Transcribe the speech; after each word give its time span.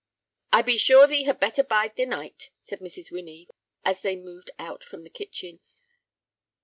"I 0.51 0.63
be 0.63 0.79
sure 0.79 1.05
thee 1.05 1.25
had 1.25 1.39
better 1.39 1.63
bide 1.63 1.95
the 1.95 2.07
night," 2.07 2.49
said 2.59 2.79
Mrs. 2.79 3.11
Winnie, 3.11 3.47
as 3.85 4.01
they 4.01 4.15
moved 4.15 4.49
out 4.57 4.83
from 4.83 5.03
the 5.03 5.11
kitchen. 5.11 5.59